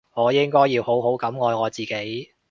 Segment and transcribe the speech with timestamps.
[0.15, 2.31] 我應該要好好噉愛我自己